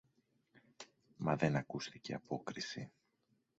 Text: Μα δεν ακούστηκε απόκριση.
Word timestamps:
Μα 1.15 1.35
δεν 1.35 1.55
ακούστηκε 1.55 2.13
απόκριση. 2.13 2.91